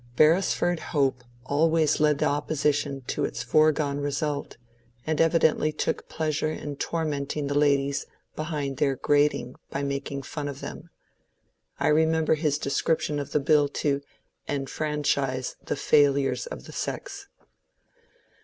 Beresford 0.15 0.79
Hope 0.79 1.23
always 1.45 1.99
led 1.99 2.17
the 2.17 2.25
opposition 2.25 3.01
to 3.01 3.23
its 3.23 3.43
foregone 3.43 3.99
result, 3.99 4.57
and 5.05 5.21
evidently 5.21 5.71
took 5.71 6.09
pleasure 6.09 6.49
in 6.49 6.77
tormenting 6.77 7.45
the 7.45 7.53
ladies 7.53 8.07
behind 8.35 8.77
their 8.77 8.95
grating 8.95 9.53
by 9.69 9.83
making 9.83 10.23
fun 10.23 10.47
of 10.47 10.59
them. 10.59 10.89
I 11.79 11.89
remember 11.89 12.33
his 12.33 12.57
description 12.57 13.19
of 13.19 13.31
the 13.31 13.39
bill 13.39 13.67
to 13.67 13.99
^^ 13.99 14.01
enfranchise 14.49 15.55
the 15.63 15.75
failures 15.75 16.47
of 16.47 16.63
the 16.63 16.71
sex." 16.71 17.27